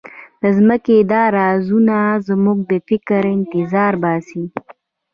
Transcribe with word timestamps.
د 0.41 0.43
ځمکې 0.57 0.95
دا 1.11 1.23
رازونه 1.39 1.97
زموږ 2.27 2.57
د 2.71 2.73
فکر 2.87 3.21
انتظار 3.37 3.93
باسي. 4.03 4.43